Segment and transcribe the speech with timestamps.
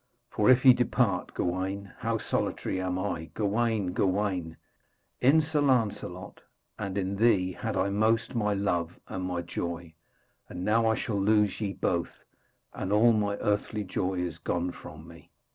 [0.31, 3.25] For if ye depart, Gawaine, how solitary am I!
[3.35, 3.93] Gawaine!
[3.93, 4.57] Gawaine!
[5.19, 6.41] in Sir Lancelot
[6.79, 9.93] and in thee had I most my love and my joy,
[10.49, 12.23] and now shall I lose ye both,
[12.73, 15.29] and all my earthly joy is gone from me.'